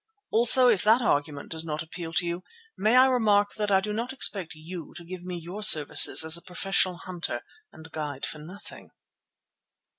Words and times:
Also 0.31 0.67
if 0.67 0.83
that 0.83 1.03
argument 1.03 1.51
does 1.51 1.63
not 1.63 1.83
appeal 1.83 2.11
to 2.13 2.25
you, 2.25 2.43
may 2.75 2.95
I 2.95 3.05
remark 3.05 3.53
that 3.57 3.69
I 3.69 3.79
do 3.81 3.93
not 3.93 4.11
expect 4.11 4.55
you 4.55 4.93
to 4.95 5.05
give 5.05 5.23
me 5.23 5.37
your 5.37 5.61
services 5.61 6.23
as 6.25 6.35
a 6.35 6.41
professional 6.41 6.97
hunter 6.97 7.41
and 7.71 7.91
guide 7.91 8.25
for 8.25 8.39
nothing." 8.39 8.89